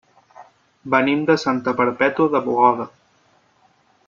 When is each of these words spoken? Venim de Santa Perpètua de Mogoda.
Venim 0.95 1.21
de 1.29 1.35
Santa 1.43 1.75
Perpètua 1.83 2.31
de 2.37 2.43
Mogoda. 2.49 2.89